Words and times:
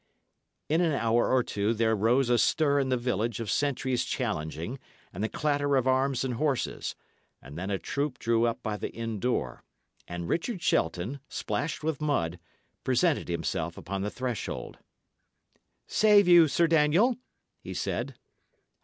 In 0.67 0.81
an 0.81 0.93
hour 0.93 1.29
or 1.31 1.43
two, 1.43 1.75
there 1.75 1.95
rose 1.95 2.31
a 2.31 2.39
stir 2.39 2.79
in 2.79 2.89
the 2.89 2.97
village 2.97 3.39
of 3.39 3.51
sentries 3.51 4.03
challenging 4.03 4.79
and 5.13 5.23
the 5.23 5.29
clatter 5.29 5.75
of 5.75 5.85
arms 5.87 6.23
and 6.23 6.33
horses; 6.33 6.95
and 7.39 7.55
then 7.55 7.69
a 7.69 7.77
troop 7.77 8.17
drew 8.17 8.45
up 8.47 8.63
by 8.63 8.77
the 8.77 8.89
inn 8.95 9.19
door, 9.19 9.63
and 10.07 10.27
Richard 10.27 10.59
Shelton, 10.59 11.19
splashed 11.29 11.83
with 11.83 12.01
mud, 12.01 12.39
presented 12.83 13.27
himself 13.27 13.77
upon 13.77 14.01
the 14.01 14.09
threshold. 14.09 14.79
"Save 15.85 16.27
you, 16.27 16.47
Sir 16.47 16.65
Daniel," 16.65 17.17
he 17.59 17.75
said. 17.75 18.15